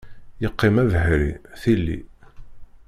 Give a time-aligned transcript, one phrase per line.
[0.41, 1.99] Yeqqim abeḥri, tili.